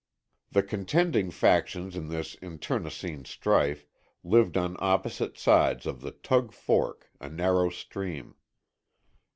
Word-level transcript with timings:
The 0.49 0.63
contending 0.63 1.29
factions 1.29 1.95
in 1.95 2.07
this 2.07 2.33
internecine 2.41 3.23
strife 3.25 3.85
lived 4.23 4.57
on 4.57 4.75
opposite 4.79 5.37
sides 5.37 5.85
of 5.85 6.01
the 6.01 6.09
Tug 6.09 6.51
Fork, 6.51 7.11
a 7.19 7.29
narrow 7.29 7.69
stream. 7.69 8.33